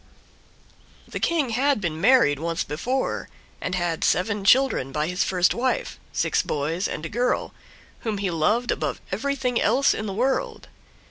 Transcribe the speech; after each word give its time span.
The 1.07 1.19
King 1.19 1.49
had 1.51 1.79
been 1.79 2.01
married 2.01 2.39
once 2.39 2.63
before, 2.63 3.29
and 3.61 3.75
had 3.75 4.03
seven 4.03 4.43
children 4.43 4.91
by 4.91 5.05
his 5.05 5.23
first 5.23 5.53
wife, 5.53 5.99
six 6.11 6.41
boys 6.41 6.87
and 6.87 7.05
a 7.05 7.07
girl, 7.07 7.53
whom 7.99 8.17
he 8.17 8.31
loved 8.31 8.71
above 8.71 8.99
everything 9.11 9.61
else 9.61 9.93
in 9.93 10.07
the 10.07 10.13
world. 10.13 10.69